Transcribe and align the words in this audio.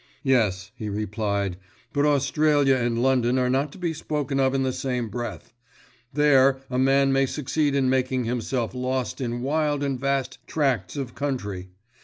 "Yes," 0.23 0.71
he 0.75 0.89
replied, 0.89 1.57
"but 1.93 2.07
Australia 2.07 2.75
and 2.75 3.03
London 3.03 3.37
are 3.37 3.51
not 3.51 3.71
to 3.73 3.77
be 3.77 3.93
spoken 3.93 4.39
of 4.39 4.55
in 4.55 4.63
the 4.63 4.73
same 4.73 5.09
breath. 5.09 5.53
There, 6.11 6.57
a 6.71 6.79
man 6.79 7.13
may 7.13 7.27
succeed 7.27 7.75
in 7.75 7.87
making 7.87 8.23
himself 8.23 8.73
lost 8.73 9.21
in 9.21 9.43
wild 9.43 9.83
and 9.83 9.99
vast 9.99 10.39
tracts 10.47 10.95
of 10.97 11.13
country. 11.13 11.69